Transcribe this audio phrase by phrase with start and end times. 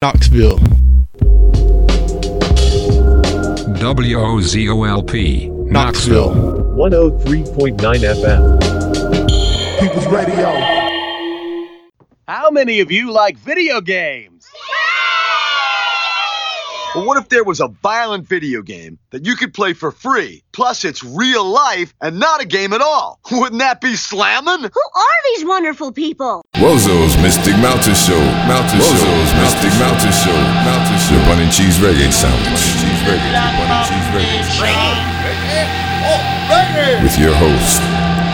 [0.00, 0.58] Knoxville.
[3.80, 5.50] WOZOLP.
[5.72, 6.30] Knoxville.
[6.76, 8.60] 103.9 FM.
[9.80, 10.52] People's Radio.
[12.28, 14.37] How many of you like video games?
[16.94, 20.42] But what if there was a violent video game that you could play for free?
[20.52, 23.20] Plus, it's real life and not a game at all.
[23.30, 24.62] Wouldn't that be slamming?
[24.72, 26.44] Who are these wonderful people?
[26.56, 28.18] Wozo's Mystic Mountain Show.
[28.48, 30.38] Mountain Wozo's Mystic Mountain Show.
[30.64, 31.14] Mountain Show.
[31.14, 32.62] Your bun and cheese reggae sandwich.
[32.80, 33.30] Cheese reggae.
[33.36, 34.42] Your bun and cheese Reggae.
[34.64, 35.88] reggae.
[37.02, 37.82] With your host,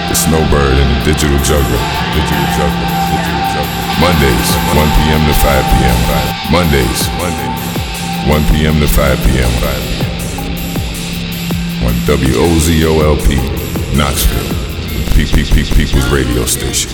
[0.09, 1.83] the Snowbird and the Digital Juggler.
[2.15, 2.89] Digital Juggler.
[3.11, 3.83] Digital Juggler.
[3.99, 5.23] Mondays, 1 p.m.
[5.27, 5.99] to 5 p.m.
[6.51, 7.64] Mondays, Mondays,
[8.29, 8.81] 1 p.m.
[8.81, 9.53] to 5 p.m.
[11.85, 13.29] On WOZOLP,
[13.99, 14.55] Knoxville,
[15.13, 16.91] PPP People's Radio Station.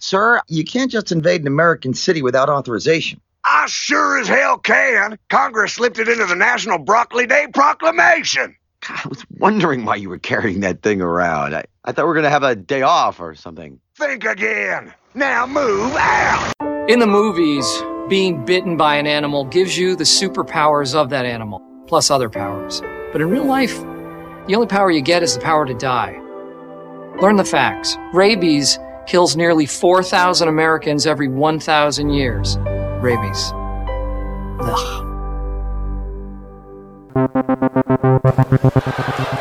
[0.00, 3.20] Sir, you can't just invade an American city without authorization.
[3.44, 5.16] I sure as hell can.
[5.28, 8.56] Congress slipped it into the National Broccoli Day Proclamation.
[8.88, 11.54] I was wondering why you were carrying that thing around.
[11.54, 13.78] I, I thought we were going to have a day off or something.
[13.94, 14.92] Think again.
[15.14, 16.52] Now move out.
[16.88, 17.66] In the movies,
[18.08, 22.80] being bitten by an animal gives you the superpowers of that animal, plus other powers.
[23.12, 23.78] But in real life,
[24.46, 26.18] the only power you get is the power to die.
[27.20, 27.96] Learn the facts.
[28.12, 32.56] Rabies kills nearly 4,000 Americans every 1,000 years.
[33.00, 33.52] Rabies.
[34.60, 35.04] Ugh.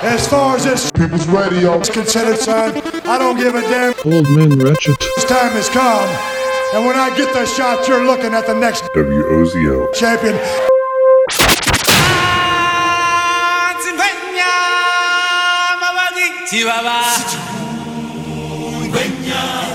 [0.03, 3.93] As far as this People's Radio is considered, son, I don't give a damn.
[4.05, 4.99] Old Man Ratchet.
[4.99, 6.46] This time has come.
[6.73, 9.93] And when I get the shot, you're looking at the next WOZO.
[9.93, 10.37] champion.
[18.97, 19.66] Hey,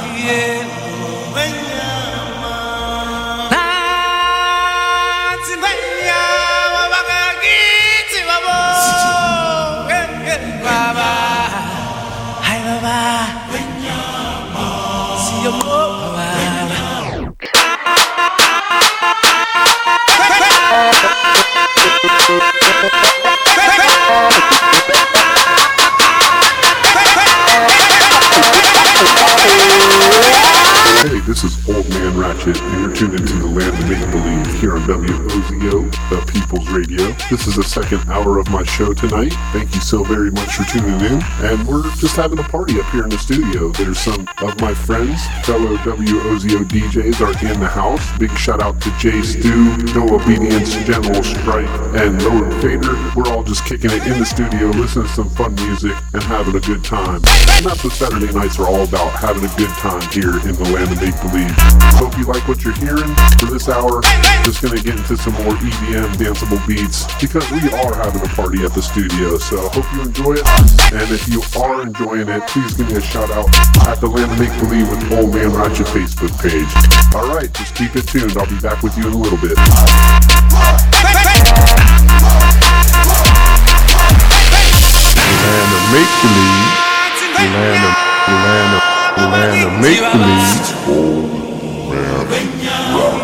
[20.72, 21.31] Yeah.
[31.32, 34.76] This is Old Man Ratchet, and you're tuned into the land of make believe here
[34.76, 37.10] on WOZO, the People's Radio.
[37.30, 39.32] This is the second hour of my show tonight.
[39.50, 41.22] Thank you so very much for tuning in.
[41.40, 43.70] And we're just having a party up here in the studio.
[43.70, 48.06] There's some of my friends, fellow WOZO DJs, are in the house.
[48.18, 52.92] Big shout out to Jay Stu, No Obedience, General Strike, and Lord Fader.
[53.16, 56.56] We're all just kicking it in the studio, listening to some fun music, and having
[56.56, 57.22] a good time.
[57.56, 60.68] And that's what Saturday nights are all about, having a good time here in the
[60.68, 61.54] land of make believe.
[61.98, 64.02] Hope you like what you're hearing for this hour.
[64.42, 68.64] Just gonna get into some more EDM danceable beats because we are having a party
[68.64, 69.38] at the studio.
[69.38, 70.46] So hope you enjoy it.
[70.92, 73.48] And if you are enjoying it, please give me a shout out
[73.86, 76.70] at the Land of Make Believe with Old Man Ratchet Facebook page.
[77.14, 78.36] All right, just keep it tuned.
[78.36, 79.56] I'll be back with you in a little bit.
[85.42, 86.92] land of make believe,
[87.36, 87.94] land of,
[88.28, 90.60] land of, man of make believe.
[90.88, 92.26] Oh man.
[92.96, 93.22] Rock.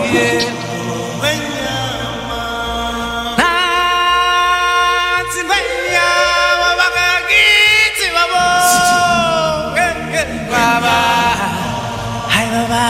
[10.50, 10.99] Baba,
[12.32, 12.84] hi Baba.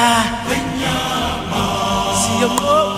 [2.14, 2.97] See you.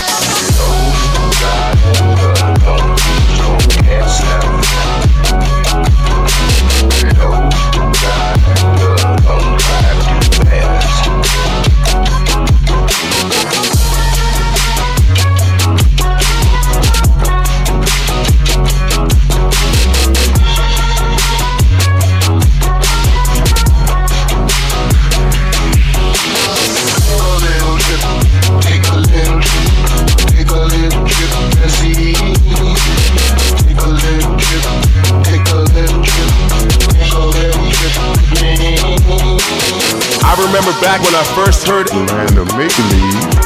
[40.71, 41.93] remember back when I first heard it.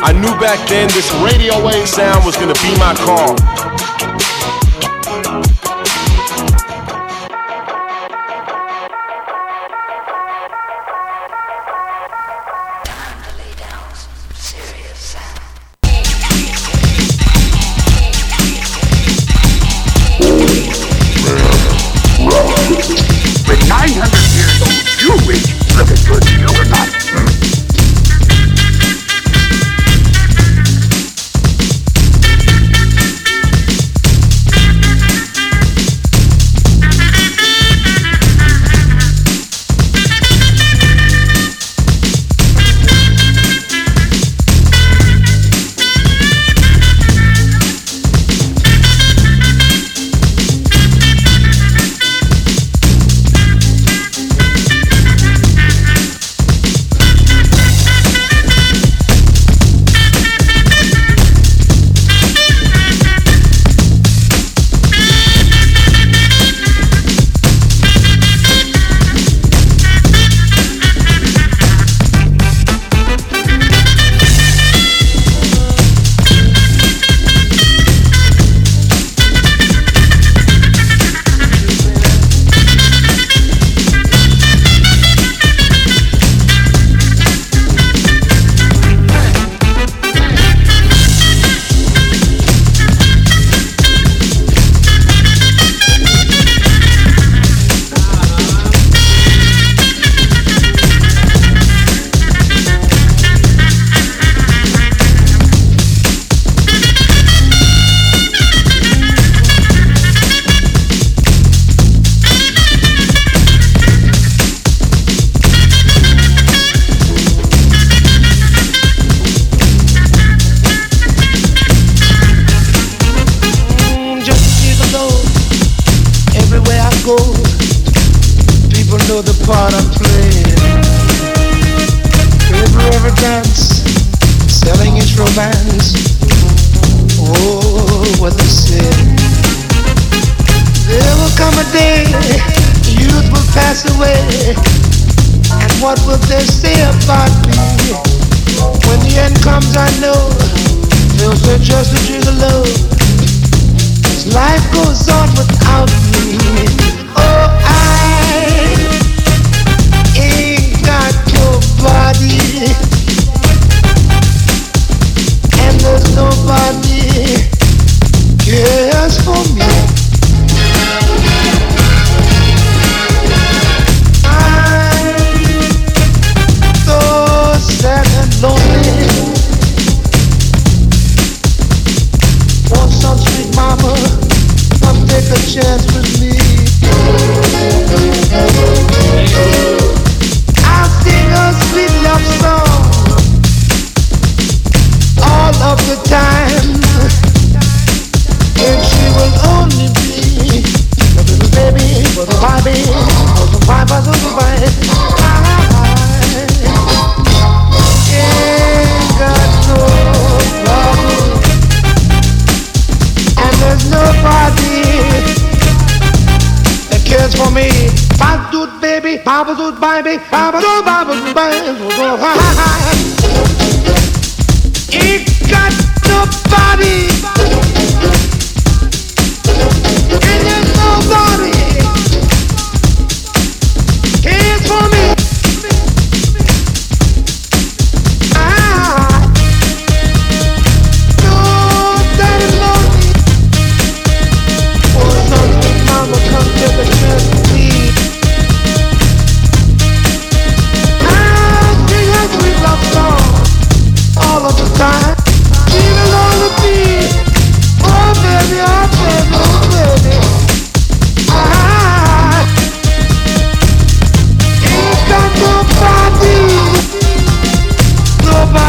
[0.03, 3.54] I knew back then this radio wave sound was gonna be my call.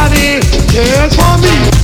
[0.09, 1.76] money, cares for me.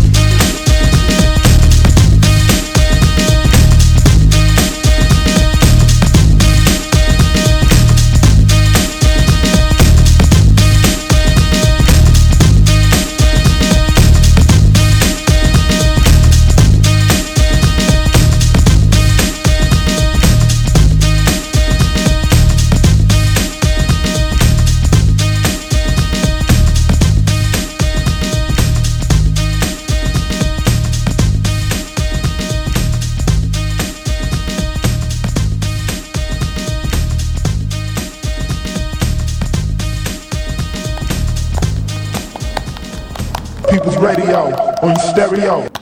[45.14, 45.73] Stereo.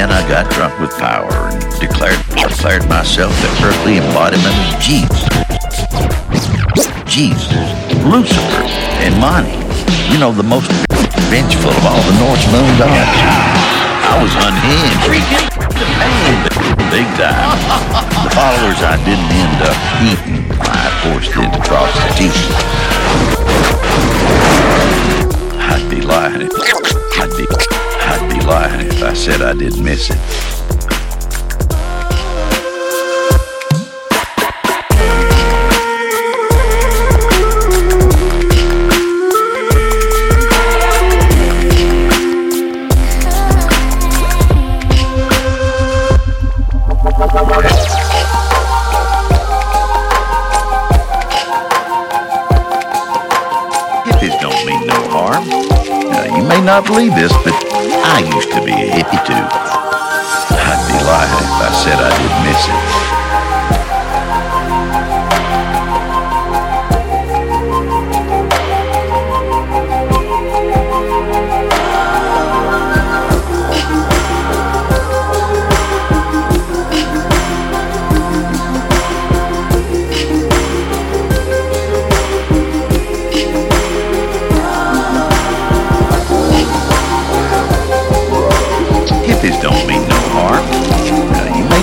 [0.00, 5.28] Then I got drunk with power and declared declared myself the earthly embodiment of Jesus.
[7.04, 7.68] Jesus,
[8.08, 8.64] Lucifer,
[9.04, 9.52] and Monty.
[10.08, 10.72] You know, the most
[11.28, 13.12] vengeful of all the Norse moon gods.
[14.08, 15.20] I was unhinged.
[16.88, 17.60] Big time.
[18.24, 22.56] The followers I didn't end up eating, I forced into prostitution.
[25.60, 26.48] I'd be lying
[27.20, 27.69] I'd be
[28.52, 30.56] If I said I didn't miss it.
[56.60, 59.34] Not believe this, but I used to be a hippie too.
[59.34, 63.09] I'd be lying if I said I didn't miss it.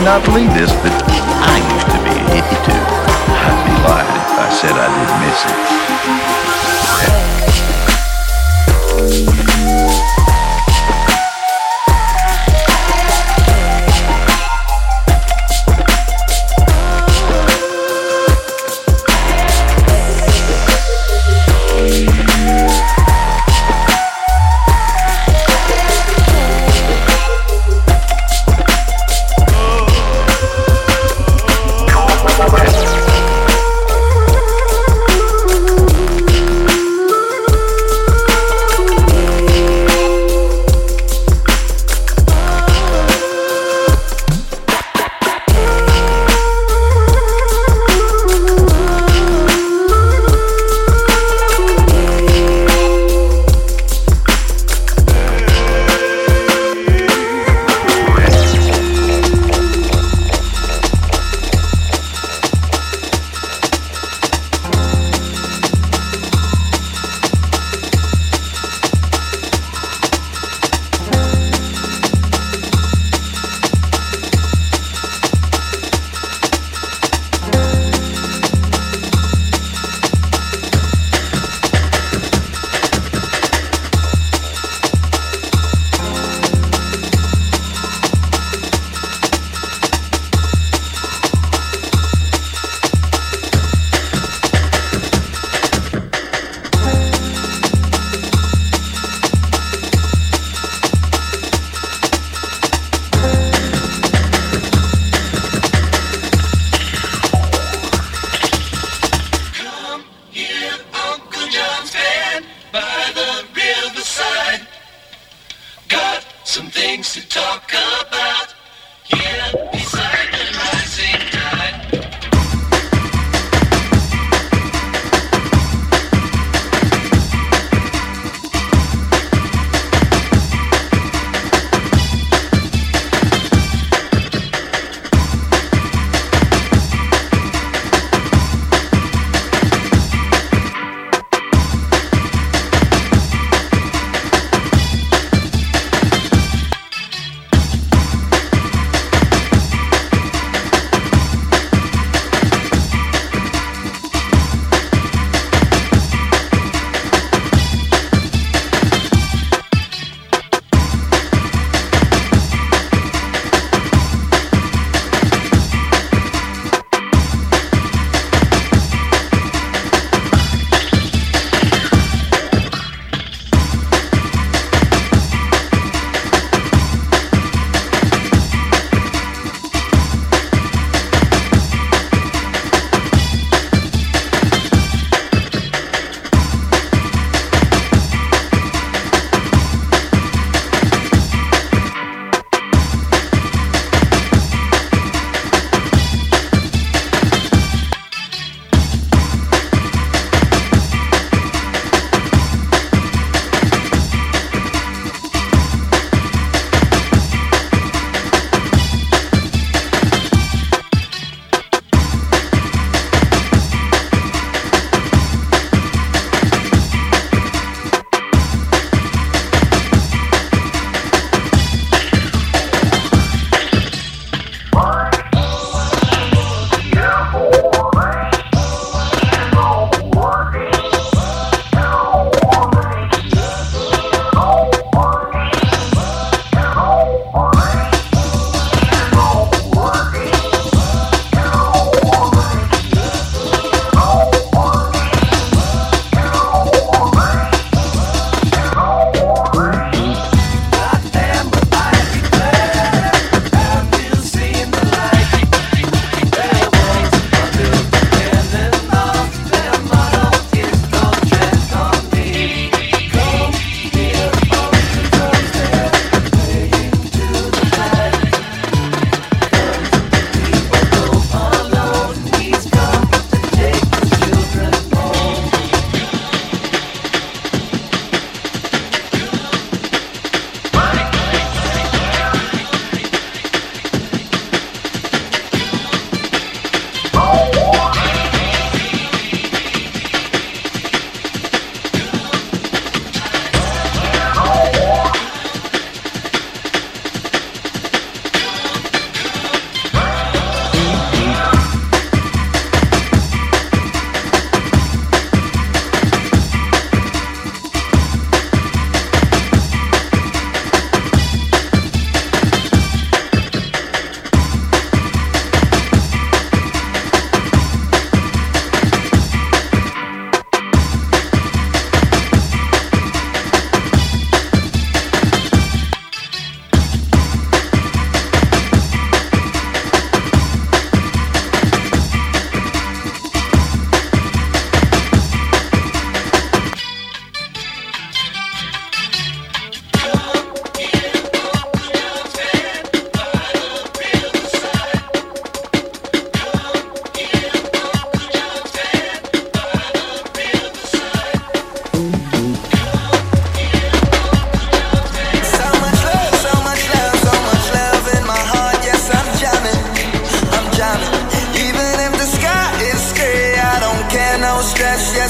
[0.07, 2.83] Not believe this, but I used to be a hippie too.
[3.43, 5.76] I'd be lying if I said I didn't miss it.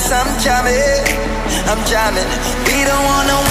[0.10, 1.04] I'm jamming,
[1.68, 2.30] I'm jamming.
[2.66, 3.47] We don't wanna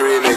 [0.00, 0.29] Banks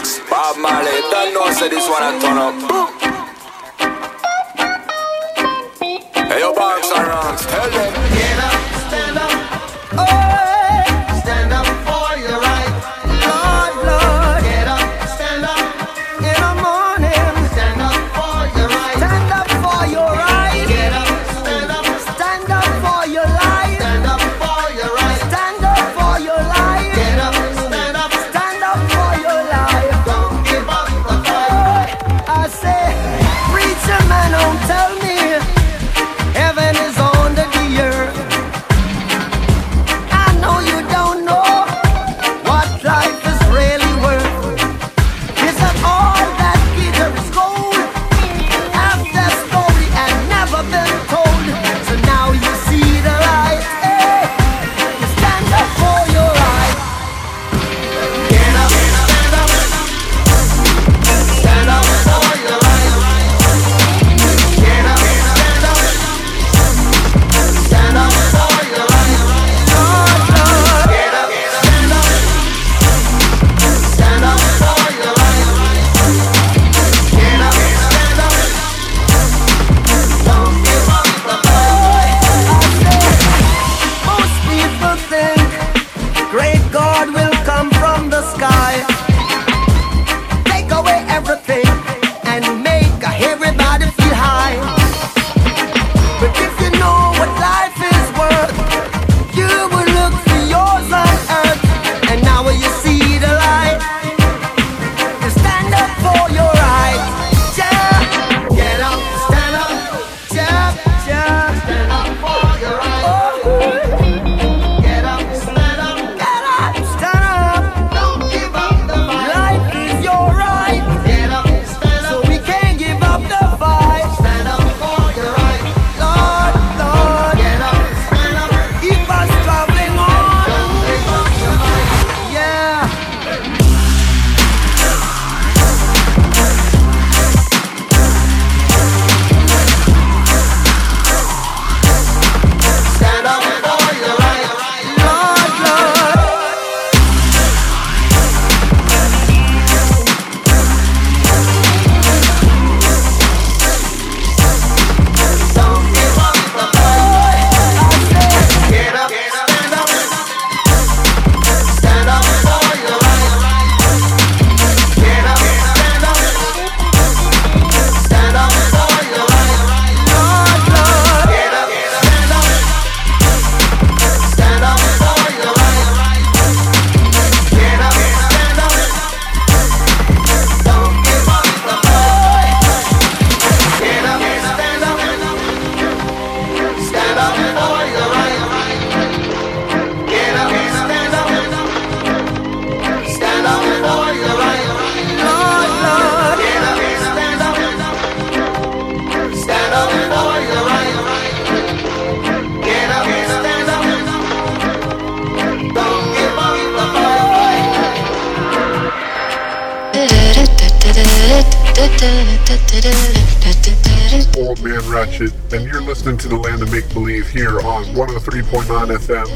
[214.36, 218.98] Old Man Ratchet, and you're listening to the Land of Make Believe here on 103.9
[218.98, 219.28] FM,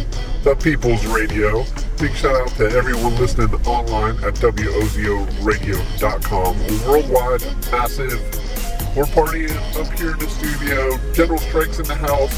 [0.42, 1.64] The People's Radio.
[2.01, 6.59] Big shout out to everyone listening online at WOZORadio.com.
[6.87, 8.20] Worldwide, massive.
[8.96, 10.98] We're partying up here in the studio.
[11.12, 12.35] General Strikes in the house,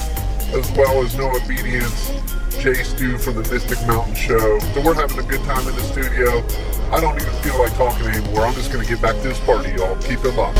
[0.54, 2.10] as well as No Obedience,
[2.58, 4.58] Jay Stu from the Mystic Mountain Show.
[4.58, 6.44] So we're having a good time in the studio.
[6.90, 8.44] I don't even feel like talking anymore.
[8.44, 9.96] I'm just going to get back to this party, y'all.
[10.02, 10.58] Keep it locked.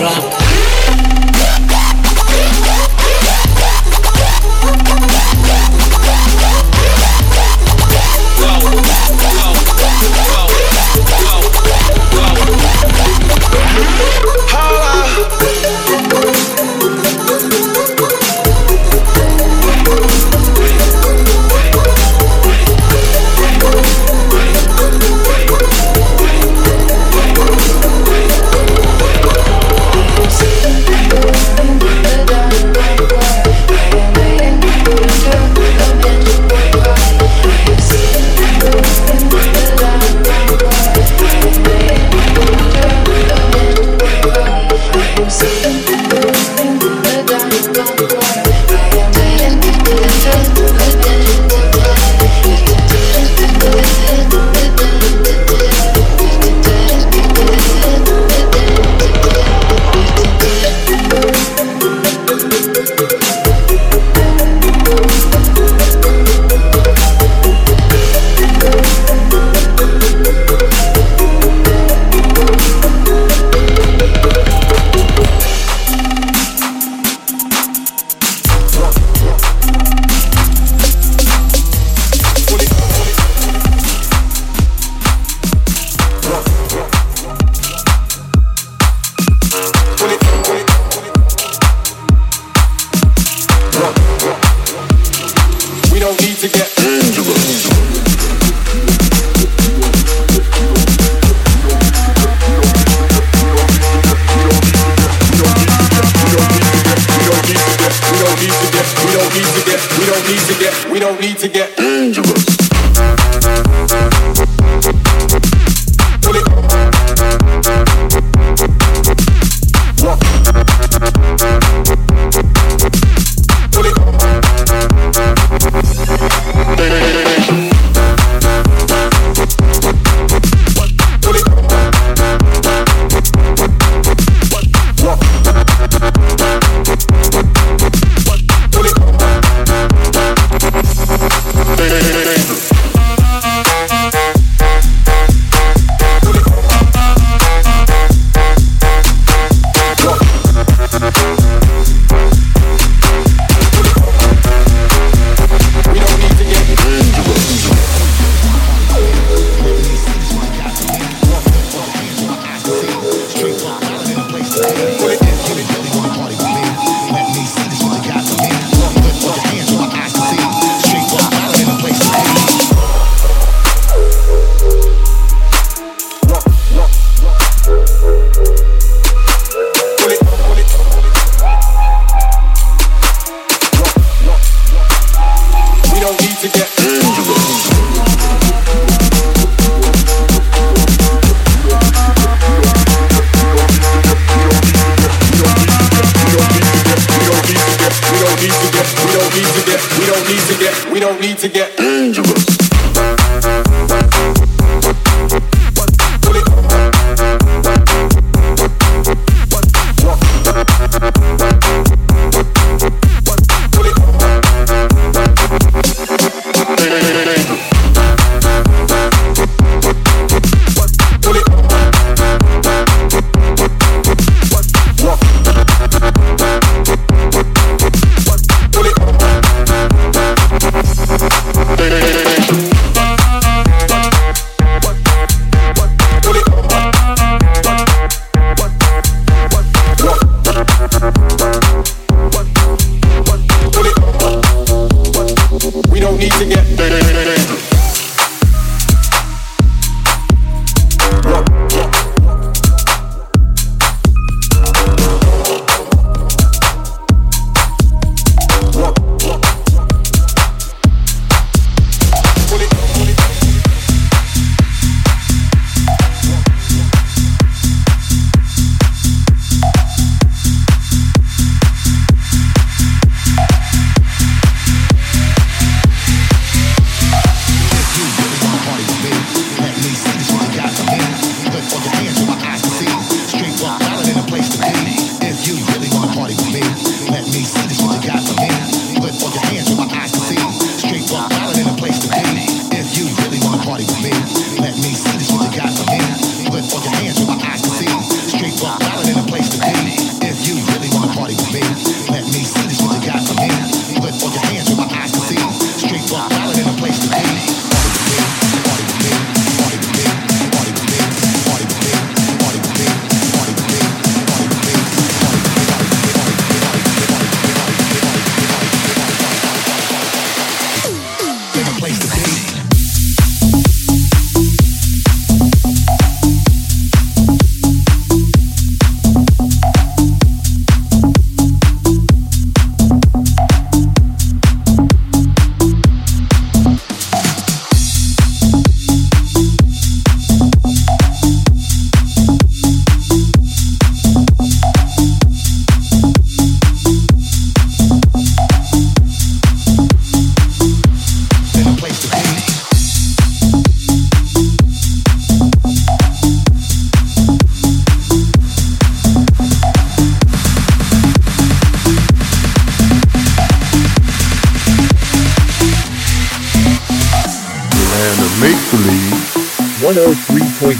[0.00, 0.37] Make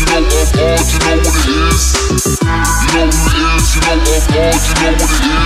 [0.00, 1.94] you know I'm hard, you know what it is.
[2.10, 5.43] You know who it is, you know I'm hard, you know what it is.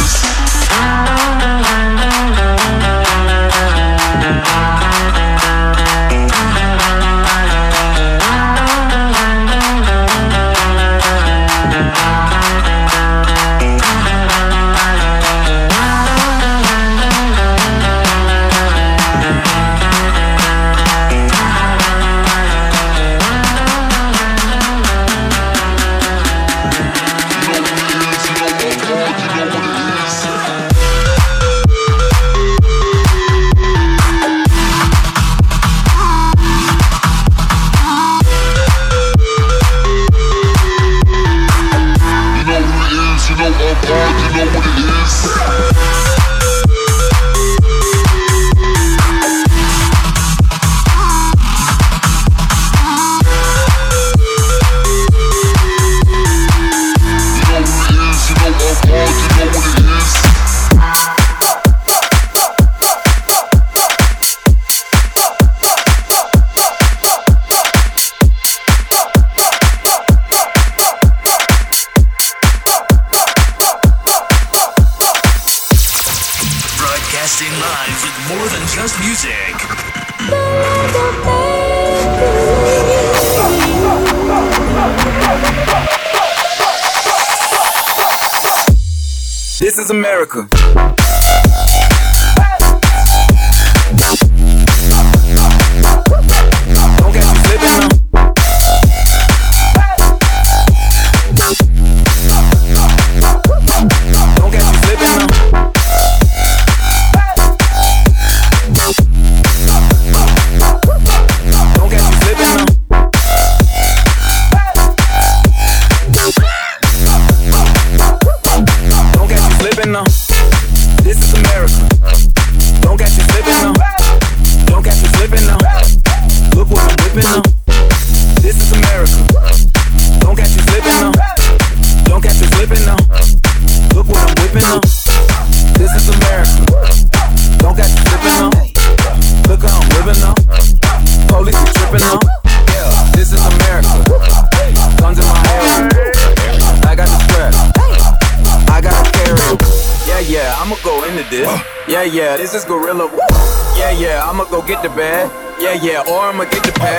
[154.69, 155.31] get the bag.
[155.59, 156.98] Yeah, yeah, or I'ma get the bag.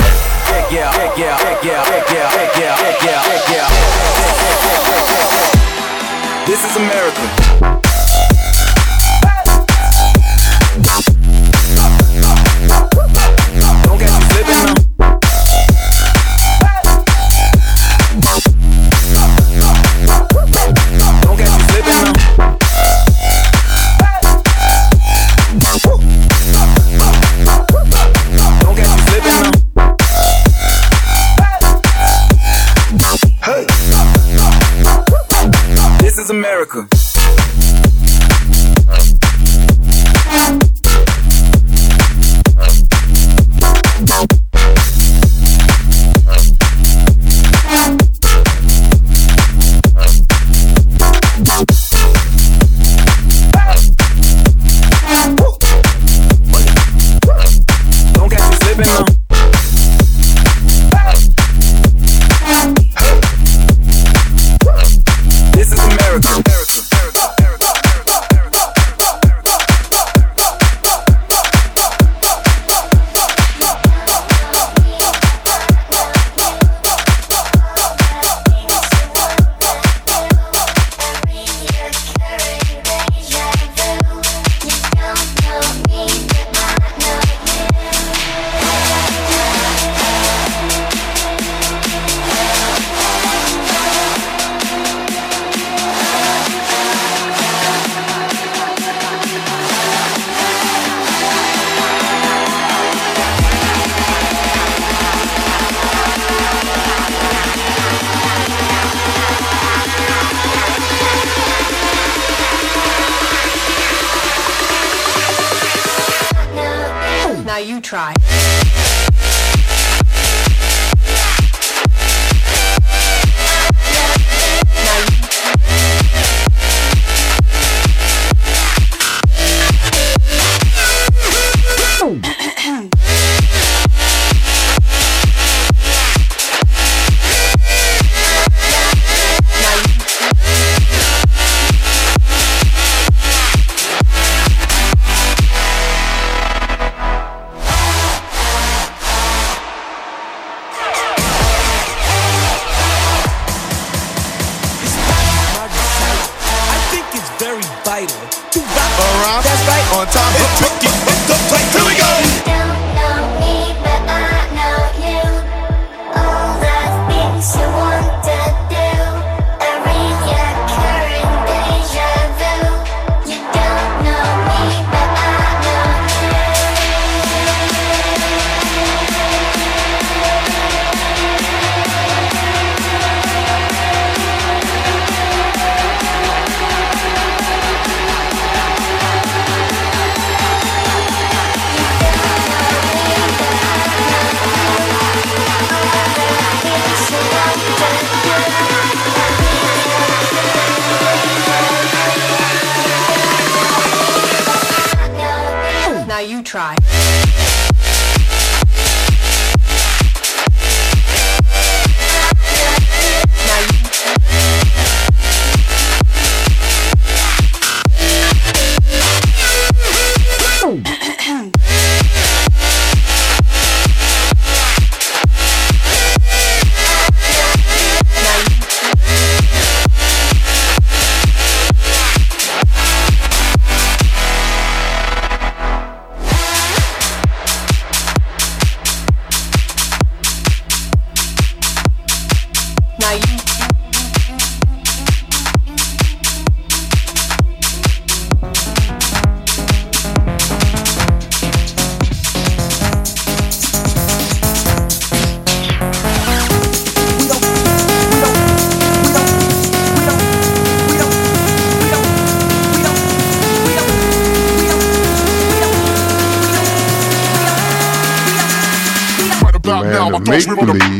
[270.47, 270.98] Now, my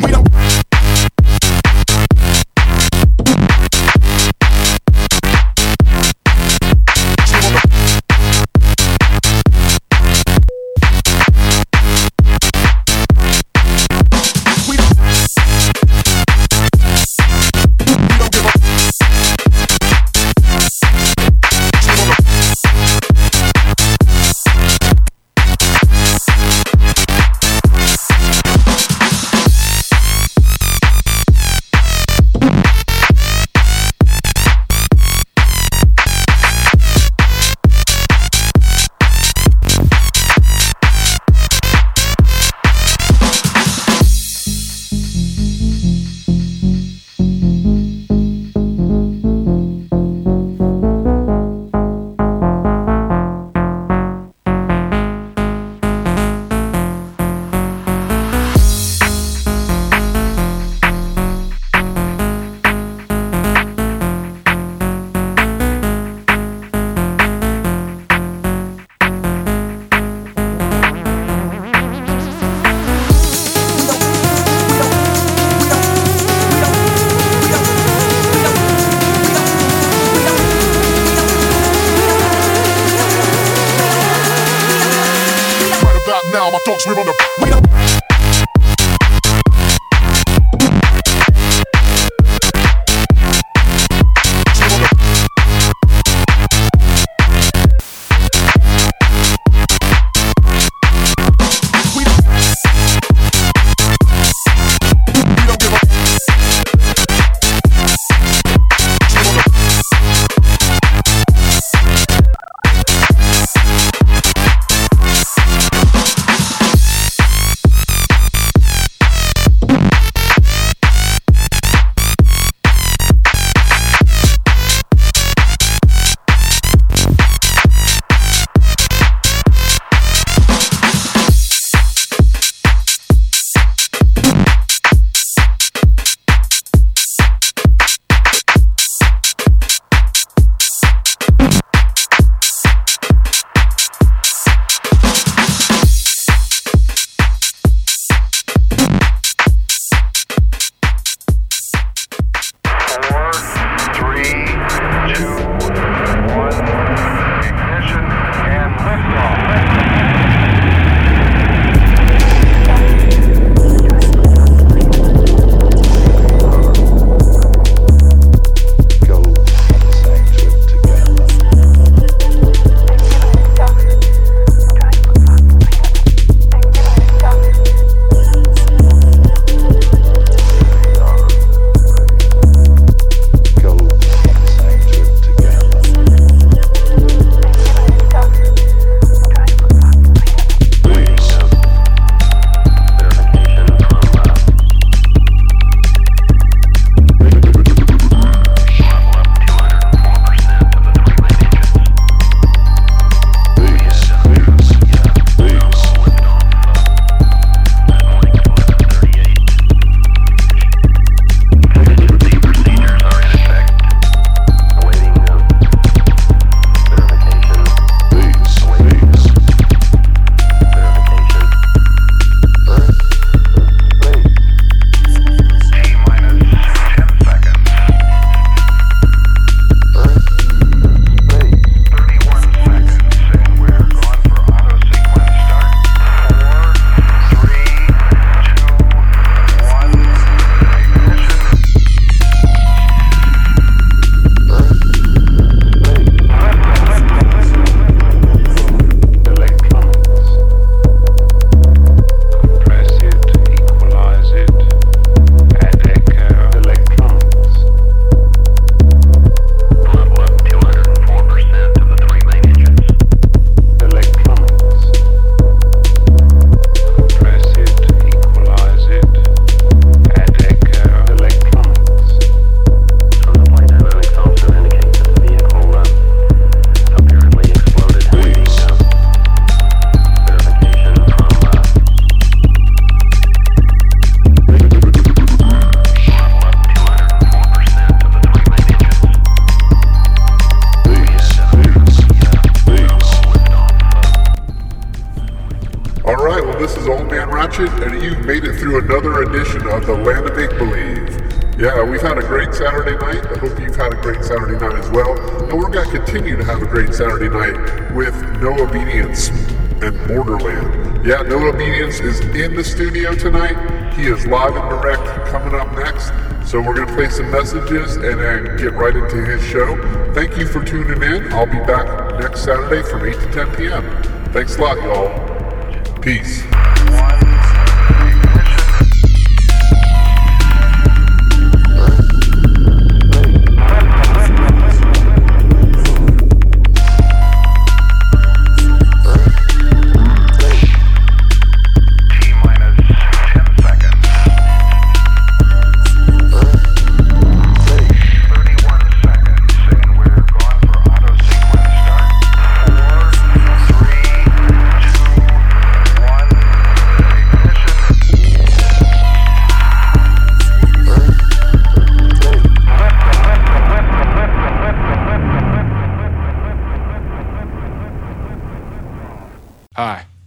[317.53, 319.75] messages and then get right into his show.
[320.13, 321.31] Thank you for tuning in.
[321.33, 324.03] I'll be back next Saturday from 8 to 10 p.m.
[324.33, 325.99] Thanks a lot, y'all.
[325.99, 326.38] Peace.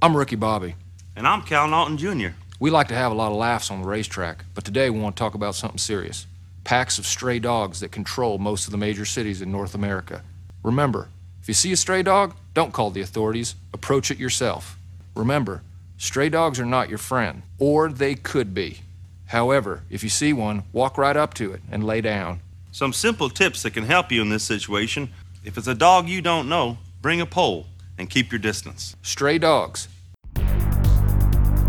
[0.04, 0.74] I'm Ricky Bobby.
[1.14, 2.30] And I'm Cal Naughton Jr.
[2.58, 5.14] We like to have a lot of laughs on the racetrack, but today we want
[5.14, 6.26] to talk about something serious
[6.64, 10.24] packs of stray dogs that control most of the major cities in North America.
[10.64, 11.08] Remember,
[11.40, 14.76] if you see a stray dog, don't call the authorities, approach it yourself.
[15.14, 15.62] Remember,
[15.98, 18.80] stray dogs are not your friend, or they could be.
[19.26, 22.40] However, if you see one, walk right up to it and lay down.
[22.72, 25.10] Some simple tips that can help you in this situation.
[25.44, 27.66] If it's a dog you don't know, bring a pole
[27.98, 28.96] and keep your distance.
[29.02, 29.86] Stray dogs.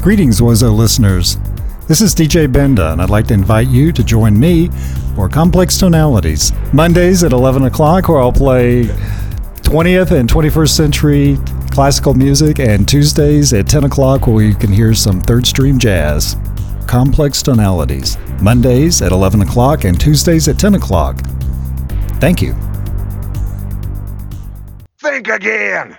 [0.03, 1.37] Greetings, WOZO listeners.
[1.87, 4.67] This is DJ Benda, and I'd like to invite you to join me
[5.15, 6.51] for Complex Tonalities.
[6.73, 8.83] Mondays at 11 o'clock, where I'll play
[9.61, 11.37] 20th and 21st century
[11.71, 16.35] classical music, and Tuesdays at 10 o'clock, where you can hear some third stream jazz.
[16.85, 18.17] Complex Tonalities.
[18.41, 21.17] Mondays at 11 o'clock and Tuesdays at 10 o'clock.
[22.19, 22.53] Thank you.
[24.99, 25.97] Think again.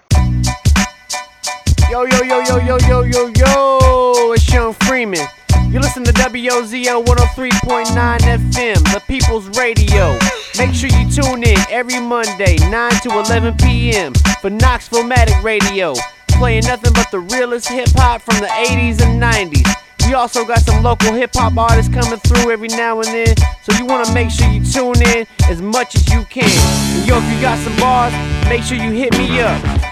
[1.91, 5.27] Yo, yo, yo, yo, yo, yo, yo, yo, it's Sean Freeman.
[5.71, 10.19] You listen to WOZO 103.9 FM, the People's Radio.
[10.59, 14.13] Make sure you tune in every Monday, 9 to 11 p.m.
[14.41, 15.95] for Knoxville Matic Radio,
[16.29, 19.69] playing nothing but the realest hip hop from the 80s and 90s.
[20.07, 23.77] We also got some local hip hop artists coming through every now and then, so
[23.77, 26.49] you want to make sure you tune in as much as you can.
[26.97, 28.13] And yo, if you got some bars,
[28.49, 29.84] make sure you hit me up.